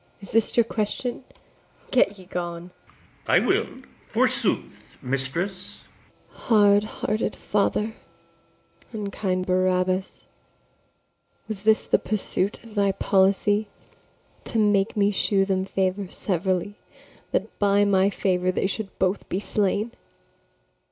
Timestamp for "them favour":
15.45-16.07